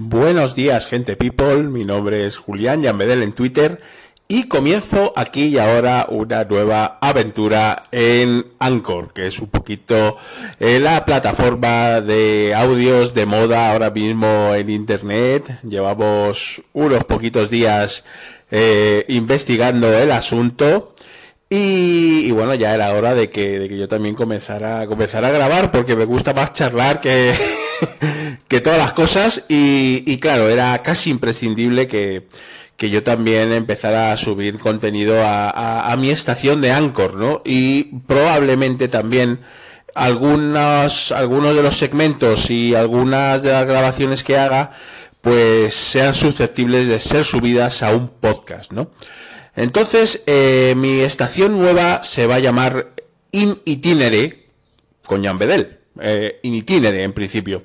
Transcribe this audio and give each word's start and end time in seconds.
Buenos 0.00 0.54
días, 0.54 0.86
gente 0.86 1.16
people. 1.16 1.64
Mi 1.64 1.84
nombre 1.84 2.24
es 2.24 2.36
Julián 2.36 2.82
Yambedel 2.82 3.24
en 3.24 3.32
Twitter 3.32 3.80
y 4.28 4.44
comienzo 4.44 5.12
aquí 5.16 5.46
y 5.46 5.58
ahora 5.58 6.06
una 6.08 6.44
nueva 6.44 6.98
aventura 7.00 7.82
en 7.90 8.46
Anchor, 8.60 9.12
que 9.12 9.26
es 9.26 9.40
un 9.40 9.48
poquito 9.48 10.16
eh, 10.60 10.78
la 10.78 11.04
plataforma 11.04 12.00
de 12.00 12.54
audios 12.54 13.12
de 13.12 13.26
moda 13.26 13.72
ahora 13.72 13.90
mismo 13.90 14.54
en 14.54 14.70
Internet. 14.70 15.58
Llevamos 15.64 16.62
unos 16.74 17.02
poquitos 17.02 17.50
días 17.50 18.04
eh, 18.52 19.04
investigando 19.08 19.92
el 19.92 20.12
asunto. 20.12 20.94
Y, 21.50 22.30
bueno, 22.30 22.54
ya 22.54 22.72
era 22.74 22.92
hora 22.92 23.14
de 23.14 23.30
que, 23.30 23.58
de 23.58 23.68
que 23.68 23.78
yo 23.78 23.88
también 23.88 24.14
comenzara, 24.14 24.86
comenzara 24.86 25.28
a 25.28 25.32
grabar 25.32 25.72
porque 25.72 25.96
me 25.96 26.04
gusta 26.04 26.34
más 26.34 26.52
charlar 26.52 27.00
que, 27.00 27.32
que 28.48 28.60
todas 28.60 28.78
las 28.78 28.92
cosas 28.92 29.44
y, 29.48 30.18
claro, 30.18 30.48
era 30.48 30.82
casi 30.82 31.10
imprescindible 31.10 31.86
que, 31.86 32.26
que 32.76 32.90
yo 32.90 33.02
también 33.02 33.52
empezara 33.52 34.12
a 34.12 34.16
subir 34.16 34.58
contenido 34.58 35.22
a, 35.22 35.50
a, 35.50 35.92
a, 35.92 35.96
mi 35.96 36.10
estación 36.10 36.60
de 36.60 36.72
Anchor, 36.72 37.16
¿no? 37.16 37.42
Y 37.44 37.84
probablemente 38.06 38.88
también 38.88 39.40
algunos, 39.94 41.12
algunos 41.12 41.54
de 41.54 41.62
los 41.62 41.76
segmentos 41.76 42.50
y 42.50 42.74
algunas 42.74 43.42
de 43.42 43.52
las 43.52 43.66
grabaciones 43.66 44.24
que 44.24 44.38
haga, 44.38 44.72
pues 45.20 45.74
sean 45.74 46.14
susceptibles 46.14 46.88
de 46.88 47.00
ser 47.00 47.24
subidas 47.24 47.82
a 47.82 47.94
un 47.94 48.08
podcast, 48.08 48.72
¿no? 48.72 48.90
Entonces, 49.56 50.22
eh, 50.26 50.74
mi 50.76 51.00
estación 51.00 51.58
nueva 51.58 52.04
se 52.04 52.26
va 52.26 52.36
a 52.36 52.38
llamar 52.38 52.92
In 53.32 53.60
Itinere 53.64 54.46
con 55.04 55.24
Jan 55.24 55.36
Bedel. 55.36 55.80
Eh, 56.00 56.38
in 56.44 56.54
Itinere, 56.54 57.02
en 57.02 57.12
principio. 57.12 57.64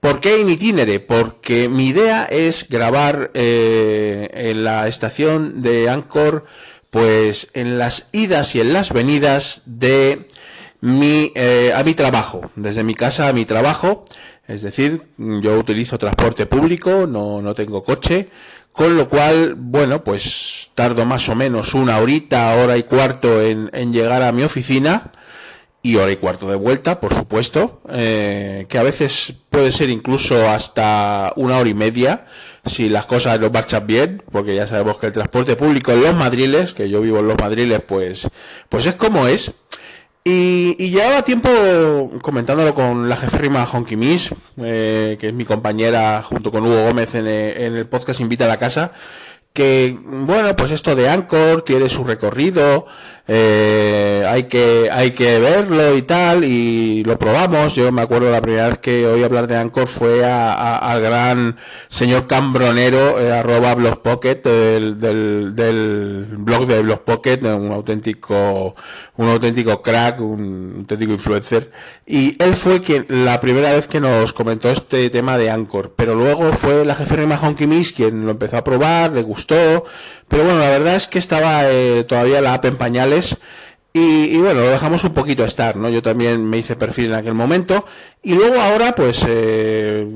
¿Por 0.00 0.20
qué 0.20 0.38
in 0.38 0.48
itinere? 0.48 0.98
Porque 0.98 1.68
mi 1.68 1.88
idea 1.88 2.24
es 2.24 2.66
grabar 2.70 3.30
eh, 3.34 4.30
en 4.32 4.64
la 4.64 4.88
estación 4.88 5.60
de 5.60 5.90
Anchor, 5.90 6.46
pues 6.88 7.48
en 7.52 7.78
las 7.78 8.08
idas 8.12 8.54
y 8.54 8.60
en 8.60 8.72
las 8.72 8.94
venidas 8.94 9.60
de 9.66 10.26
mi, 10.80 11.32
eh, 11.34 11.74
a 11.76 11.84
mi 11.84 11.92
trabajo, 11.92 12.50
desde 12.56 12.82
mi 12.82 12.94
casa 12.94 13.28
a 13.28 13.34
mi 13.34 13.44
trabajo. 13.44 14.06
Es 14.48 14.62
decir, 14.62 15.02
yo 15.18 15.58
utilizo 15.58 15.98
transporte 15.98 16.46
público, 16.46 17.06
no, 17.06 17.42
no 17.42 17.54
tengo 17.54 17.84
coche, 17.84 18.30
con 18.72 18.96
lo 18.96 19.06
cual, 19.06 19.54
bueno, 19.54 20.02
pues 20.02 20.70
tardo 20.74 21.04
más 21.04 21.28
o 21.28 21.34
menos 21.34 21.74
una 21.74 21.98
horita, 21.98 22.54
hora 22.54 22.78
y 22.78 22.84
cuarto 22.84 23.42
en, 23.42 23.70
en 23.74 23.92
llegar 23.92 24.22
a 24.22 24.32
mi 24.32 24.44
oficina 24.44 25.12
y 25.82 25.96
hora 25.96 26.12
y 26.12 26.16
cuarto 26.16 26.48
de 26.48 26.56
vuelta, 26.56 27.00
por 27.00 27.14
supuesto, 27.14 27.80
eh, 27.88 28.66
que 28.68 28.78
a 28.78 28.82
veces 28.82 29.34
puede 29.48 29.72
ser 29.72 29.88
incluso 29.88 30.48
hasta 30.50 31.32
una 31.36 31.58
hora 31.58 31.70
y 31.70 31.74
media, 31.74 32.26
si 32.66 32.90
las 32.90 33.06
cosas 33.06 33.40
no 33.40 33.50
marchan 33.50 33.86
bien, 33.86 34.22
porque 34.30 34.54
ya 34.54 34.66
sabemos 34.66 34.98
que 34.98 35.06
el 35.06 35.12
transporte 35.12 35.56
público 35.56 35.92
en 35.92 36.02
los 36.02 36.14
madriles, 36.14 36.74
que 36.74 36.90
yo 36.90 37.00
vivo 37.00 37.20
en 37.20 37.28
los 37.28 37.38
madriles, 37.38 37.80
pues, 37.80 38.28
pues 38.68 38.86
es 38.86 38.94
como 38.94 39.26
es. 39.26 39.52
Y, 40.22 40.74
llevaba 40.90 41.22
tiempo 41.22 41.48
comentándolo 42.20 42.74
con 42.74 43.08
la 43.08 43.16
jeférrima 43.16 43.64
Honky 43.64 43.96
Miss, 43.96 44.34
eh, 44.58 45.16
que 45.18 45.28
es 45.28 45.34
mi 45.34 45.46
compañera 45.46 46.22
junto 46.22 46.50
con 46.50 46.66
Hugo 46.66 46.84
Gómez 46.84 47.14
en, 47.14 47.26
en 47.26 47.74
el 47.74 47.86
podcast 47.86 48.20
Invita 48.20 48.44
a 48.44 48.48
la 48.48 48.58
Casa, 48.58 48.92
que 49.52 49.98
bueno 50.02 50.54
pues 50.56 50.70
esto 50.70 50.94
de 50.94 51.08
Anchor 51.08 51.62
tiene 51.62 51.88
su 51.88 52.04
recorrido 52.04 52.86
eh, 53.32 54.24
hay 54.28 54.44
que 54.44 54.90
hay 54.90 55.12
que 55.12 55.38
verlo 55.38 55.96
y 55.96 56.02
tal 56.02 56.42
y 56.42 57.04
lo 57.04 57.16
probamos. 57.16 57.76
Yo 57.76 57.92
me 57.92 58.02
acuerdo 58.02 58.28
la 58.28 58.40
primera 58.40 58.66
vez 58.66 58.78
que 58.78 59.06
oí 59.06 59.22
hablar 59.22 59.46
de 59.46 59.56
Anchor 59.56 59.86
fue 59.86 60.24
a, 60.24 60.78
al 60.78 61.00
gran 61.00 61.56
señor 61.86 62.26
Cambronero 62.26 63.20
eh, 63.20 63.32
arroba 63.32 63.76
blogpocket 63.76 64.42
del, 64.42 64.98
del, 65.54 66.26
blog 66.38 66.66
de 66.66 66.82
blogpocket 66.82 67.44
un 67.44 67.70
auténtico 67.70 68.74
un 69.16 69.28
auténtico 69.28 69.80
crack 69.80 70.20
un 70.20 70.78
auténtico 70.78 71.12
influencer. 71.12 71.70
Y 72.06 72.36
él 72.42 72.56
fue 72.56 72.80
quien 72.80 73.06
la 73.08 73.38
primera 73.38 73.70
vez 73.70 73.86
que 73.86 74.00
nos 74.00 74.32
comentó 74.32 74.70
este 74.70 75.08
tema 75.08 75.38
de 75.38 75.50
Anchor 75.50 75.94
pero 75.96 76.16
luego 76.16 76.52
fue 76.52 76.84
la 76.84 76.96
jefe 76.96 77.14
Rima 77.14 77.38
Honky 77.40 77.68
Miss 77.68 77.92
quien 77.92 78.24
lo 78.24 78.32
empezó 78.32 78.56
a 78.56 78.64
probar 78.64 79.12
le 79.12 79.22
gustó 79.22 79.39
pero 79.46 80.44
bueno, 80.44 80.58
la 80.58 80.68
verdad 80.68 80.96
es 80.96 81.06
que 81.06 81.18
estaba 81.18 81.70
eh, 81.70 82.04
todavía 82.04 82.40
la 82.40 82.54
app 82.54 82.64
en 82.64 82.76
pañales 82.76 83.38
y, 83.92 84.36
bueno, 84.38 84.60
lo 84.60 84.70
dejamos 84.70 85.02
un 85.02 85.14
poquito 85.14 85.44
estar, 85.44 85.74
¿no? 85.74 85.88
Yo 85.88 86.00
también 86.00 86.48
me 86.48 86.58
hice 86.58 86.76
perfil 86.76 87.06
en 87.06 87.14
aquel 87.14 87.34
momento 87.34 87.84
y 88.22 88.34
luego 88.34 88.60
ahora 88.60 88.94
pues 88.94 89.24
eh, 89.28 90.06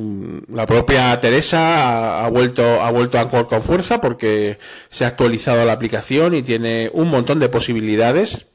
la 0.48 0.64
propia 0.64 1.18
Teresa 1.18 2.20
ha, 2.20 2.24
ha, 2.24 2.30
vuelto 2.30 2.62
ha 2.82 2.90
vuelto 2.92 3.18
a 3.18 3.22
Anchor 3.22 3.48
con 3.48 3.62
fuerza 3.62 4.00
porque 4.00 4.60
se 4.90 5.04
ha 5.04 5.08
actualizado 5.08 5.64
la 5.64 5.72
aplicación 5.72 6.36
y 6.36 6.42
tiene 6.44 6.88
un 6.92 7.10
montón 7.10 7.40
de 7.40 7.48
posibilidades. 7.48 8.46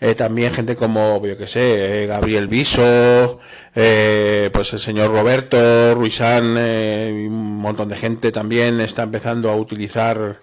Eh, 0.00 0.14
también 0.14 0.52
gente 0.54 0.76
como, 0.76 1.24
yo 1.26 1.36
que 1.36 1.46
sé, 1.46 2.04
eh, 2.04 2.06
Gabriel 2.06 2.48
Viso, 2.48 3.38
eh, 3.74 4.48
pues 4.52 4.72
el 4.72 4.78
señor 4.78 5.10
Roberto, 5.12 5.94
Ruizán, 5.94 6.56
un 6.56 7.58
montón 7.58 7.90
de 7.90 7.96
gente 7.96 8.32
también 8.32 8.80
está 8.80 9.02
empezando 9.02 9.50
a 9.50 9.56
utilizar 9.56 10.40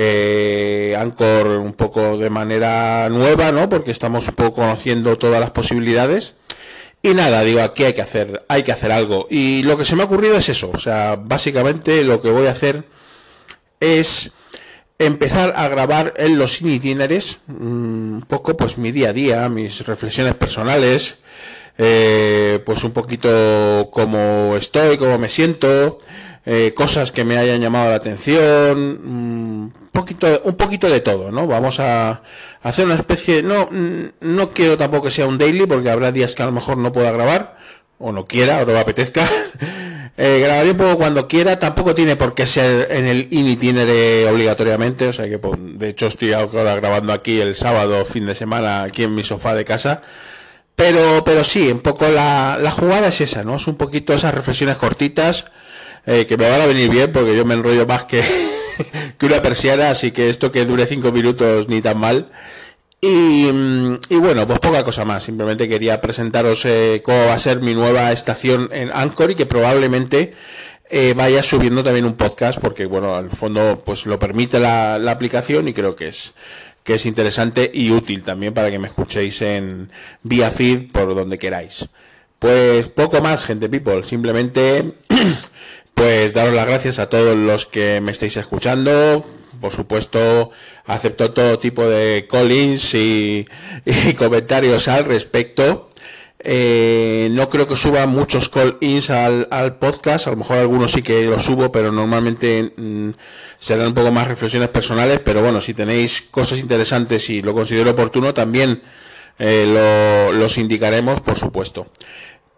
eh, 0.00 0.96
Anchor 0.96 1.48
un 1.58 1.72
poco 1.72 2.16
de 2.16 2.30
manera 2.30 3.08
nueva, 3.08 3.50
¿no? 3.50 3.68
Porque 3.68 3.90
estamos 3.90 4.28
un 4.28 4.34
poco 4.34 4.54
conociendo 4.62 5.18
todas 5.18 5.40
las 5.40 5.50
posibilidades. 5.50 6.36
Y 7.02 7.14
nada, 7.14 7.42
digo, 7.42 7.62
aquí 7.62 7.82
hay 7.82 7.94
que 7.94 8.02
hacer, 8.02 8.44
hay 8.48 8.62
que 8.62 8.70
hacer 8.70 8.92
algo. 8.92 9.26
Y 9.28 9.64
lo 9.64 9.76
que 9.76 9.84
se 9.84 9.96
me 9.96 10.02
ha 10.02 10.06
ocurrido 10.06 10.36
es 10.36 10.48
eso. 10.48 10.70
O 10.72 10.78
sea, 10.78 11.16
básicamente 11.16 12.04
lo 12.04 12.22
que 12.22 12.30
voy 12.30 12.46
a 12.46 12.52
hacer 12.52 12.84
es 13.80 14.32
empezar 14.98 15.54
a 15.56 15.68
grabar 15.68 16.14
en 16.16 16.38
los 16.38 16.60
itineres 16.60 17.38
un 17.48 18.24
poco 18.26 18.56
pues 18.56 18.78
mi 18.78 18.90
día 18.90 19.10
a 19.10 19.12
día, 19.12 19.48
mis 19.48 19.86
reflexiones 19.86 20.34
personales, 20.34 21.18
eh, 21.78 22.60
pues 22.66 22.82
un 22.82 22.90
poquito 22.90 23.88
cómo 23.92 24.56
estoy, 24.56 24.98
cómo 24.98 25.16
me 25.18 25.28
siento, 25.28 25.98
eh, 26.44 26.74
cosas 26.74 27.12
que 27.12 27.24
me 27.24 27.38
hayan 27.38 27.60
llamado 27.60 27.90
la 27.90 27.96
atención, 27.96 28.78
un 28.78 29.72
poquito, 29.92 30.42
un 30.44 30.56
poquito 30.56 30.88
de 30.88 31.00
todo, 31.00 31.30
¿no? 31.30 31.46
Vamos 31.46 31.78
a 31.78 32.22
hacer 32.62 32.84
una 32.84 32.96
especie, 32.96 33.42
no, 33.44 33.68
no 34.20 34.50
quiero 34.50 34.76
tampoco 34.76 35.04
que 35.04 35.10
sea 35.12 35.28
un 35.28 35.38
daily 35.38 35.66
porque 35.66 35.90
habrá 35.90 36.10
días 36.10 36.34
que 36.34 36.42
a 36.42 36.46
lo 36.46 36.52
mejor 36.52 36.76
no 36.76 36.90
pueda 36.90 37.12
grabar 37.12 37.56
o 37.98 38.10
no 38.10 38.24
quiera 38.24 38.62
o 38.62 38.66
no 38.66 38.72
me 38.72 38.80
apetezca. 38.80 39.28
Eh, 40.20 40.40
grabaré 40.40 40.72
un 40.72 40.76
poco 40.76 40.96
cuando 40.98 41.28
quiera, 41.28 41.60
tampoco 41.60 41.94
tiene 41.94 42.16
por 42.16 42.34
qué 42.34 42.44
ser 42.44 42.88
en 42.90 43.06
el 43.06 43.28
in 43.30 43.46
itinere 43.46 44.28
obligatoriamente, 44.28 45.06
o 45.06 45.12
sea 45.12 45.28
que 45.28 45.38
pues, 45.38 45.56
de 45.60 45.90
hecho 45.90 46.08
estoy 46.08 46.32
ahora 46.32 46.74
grabando 46.74 47.12
aquí 47.12 47.40
el 47.40 47.54
sábado, 47.54 48.04
fin 48.04 48.26
de 48.26 48.34
semana, 48.34 48.82
aquí 48.82 49.04
en 49.04 49.14
mi 49.14 49.22
sofá 49.22 49.54
de 49.54 49.64
casa. 49.64 50.02
Pero, 50.74 51.22
pero 51.24 51.44
sí, 51.44 51.70
un 51.70 51.80
poco 51.80 52.08
la, 52.08 52.58
la 52.60 52.72
jugada 52.72 53.08
es 53.08 53.20
esa, 53.20 53.44
¿no? 53.44 53.56
Es 53.56 53.68
un 53.68 53.76
poquito 53.76 54.12
esas 54.12 54.34
reflexiones 54.34 54.76
cortitas, 54.76 55.46
eh, 56.04 56.26
que 56.26 56.36
me 56.36 56.50
van 56.50 56.62
a 56.62 56.66
venir 56.66 56.90
bien 56.90 57.12
porque 57.12 57.36
yo 57.36 57.44
me 57.44 57.54
enrollo 57.54 57.86
más 57.86 58.04
que, 58.04 58.22
que 59.18 59.26
una 59.26 59.40
persiana, 59.40 59.90
así 59.90 60.10
que 60.10 60.30
esto 60.30 60.50
que 60.50 60.64
dure 60.64 60.86
cinco 60.86 61.12
minutos 61.12 61.68
ni 61.68 61.80
tan 61.80 61.98
mal. 61.98 62.28
Y, 63.00 63.46
y, 64.08 64.16
bueno, 64.16 64.46
pues 64.46 64.58
poca 64.58 64.84
cosa 64.84 65.04
más. 65.04 65.22
Simplemente 65.22 65.68
quería 65.68 66.00
presentaros 66.00 66.64
eh, 66.64 67.00
cómo 67.04 67.26
va 67.26 67.34
a 67.34 67.38
ser 67.38 67.60
mi 67.60 67.74
nueva 67.74 68.10
estación 68.10 68.68
en 68.72 68.90
Anchor 68.92 69.30
y 69.30 69.34
que 69.36 69.46
probablemente 69.46 70.32
eh, 70.90 71.14
vaya 71.16 71.42
subiendo 71.42 71.84
también 71.84 72.06
un 72.06 72.14
podcast 72.14 72.58
porque, 72.58 72.86
bueno, 72.86 73.14
al 73.14 73.30
fondo 73.30 73.82
pues 73.84 74.06
lo 74.06 74.18
permite 74.18 74.58
la, 74.58 74.98
la, 74.98 75.12
aplicación 75.12 75.68
y 75.68 75.74
creo 75.74 75.94
que 75.94 76.08
es 76.08 76.32
que 76.82 76.94
es 76.94 77.06
interesante 77.06 77.70
y 77.72 77.90
útil 77.90 78.22
también 78.22 78.54
para 78.54 78.70
que 78.70 78.78
me 78.78 78.88
escuchéis 78.88 79.42
en 79.42 79.90
vía 80.22 80.50
feed 80.50 80.90
por 80.90 81.14
donde 81.14 81.38
queráis. 81.38 81.86
Pues 82.38 82.88
poco 82.88 83.20
más, 83.20 83.44
gente 83.44 83.68
people. 83.68 84.02
Simplemente 84.02 84.92
pues 85.94 86.32
daros 86.32 86.54
las 86.54 86.66
gracias 86.66 86.98
a 86.98 87.08
todos 87.08 87.36
los 87.36 87.66
que 87.66 88.00
me 88.00 88.12
estáis 88.12 88.36
escuchando 88.38 89.24
por 89.60 89.72
supuesto, 89.72 90.50
acepto 90.86 91.32
todo 91.32 91.58
tipo 91.58 91.86
de 91.88 92.26
callings 92.30 92.94
y, 92.94 93.46
y 93.84 94.14
comentarios 94.18 94.88
al 94.88 95.04
respecto. 95.04 95.88
Eh, 96.40 97.28
no 97.32 97.48
creo 97.48 97.66
que 97.66 97.76
suba 97.76 98.06
muchos 98.06 98.48
call-ins 98.48 99.10
al, 99.10 99.76
podcast, 99.78 100.28
a 100.28 100.30
lo 100.30 100.36
mejor 100.36 100.58
algunos 100.58 100.92
sí 100.92 101.02
que 101.02 101.26
los 101.26 101.42
subo, 101.42 101.72
pero 101.72 101.90
normalmente 101.90 102.72
mm, 102.76 103.10
serán 103.58 103.88
un 103.88 103.94
poco 103.94 104.12
más 104.12 104.28
reflexiones 104.28 104.68
personales, 104.68 105.20
pero 105.24 105.42
bueno, 105.42 105.60
si 105.60 105.74
tenéis 105.74 106.22
cosas 106.30 106.60
interesantes 106.60 107.28
y 107.30 107.42
lo 107.42 107.54
considero 107.54 107.90
oportuno, 107.90 108.34
también 108.34 108.82
eh, 109.40 110.30
lo, 110.30 110.32
los 110.32 110.58
indicaremos, 110.58 111.20
por 111.20 111.36
supuesto. 111.36 111.88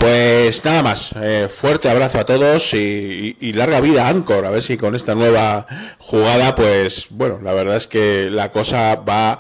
Pues 0.01 0.65
nada 0.65 0.83
más, 0.83 1.11
eh, 1.21 1.47
fuerte 1.53 1.91
abrazo 1.91 2.21
a 2.21 2.25
todos 2.25 2.73
y, 2.73 3.37
y, 3.39 3.53
larga 3.53 3.83
vida 3.83 4.09
Anchor, 4.09 4.47
a 4.47 4.51
ver 4.51 4.63
si 4.63 4.79
con 4.79 4.95
esta 4.95 5.15
nueva 5.15 5.67
jugada, 5.99 6.55
pues 6.55 7.09
bueno, 7.11 7.39
la 7.43 7.53
verdad 7.53 7.77
es 7.77 7.87
que 7.87 8.31
la 8.31 8.51
cosa 8.51 8.95
va 8.95 9.39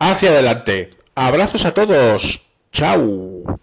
hacia 0.00 0.30
adelante. 0.30 0.96
Abrazos 1.14 1.64
a 1.64 1.72
todos, 1.74 2.42
chao. 2.72 3.60